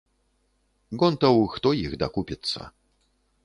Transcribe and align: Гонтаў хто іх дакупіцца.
Гонтаў 1.03 1.37
хто 1.57 1.75
іх 1.85 1.91
дакупіцца. 2.05 2.61